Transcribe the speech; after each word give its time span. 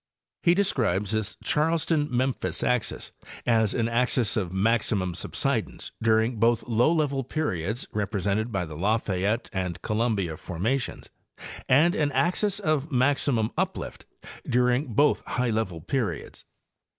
He 0.41 0.55
describes 0.55 1.11
this' 1.11 1.37
Charleston 1.43 2.07
Memphis 2.09 2.63
axis" 2.63 3.11
* 3.31 3.45
as 3.61 3.75
an 3.75 3.87
axis 3.87 4.35
of 4.35 4.51
maximum 4.51 5.13
subsidence 5.13 5.91
during 6.01 6.37
both 6.39 6.63
low 6.63 6.91
level 6.91 7.23
periods 7.23 7.85
(represented 7.93 8.51
by 8.51 8.65
the 8.65 8.75
Lafayette 8.75 9.51
and 9.53 9.79
Columbia 9.83 10.37
formations) 10.37 11.11
and 11.69 11.93
an 11.93 12.11
axis 12.13 12.59
of 12.59 12.91
maximum 12.91 13.51
uplift 13.59 14.07
during 14.49 14.87
both 14.87 15.23
high 15.27 15.51
level 15.51 15.81
periods. 15.81 16.45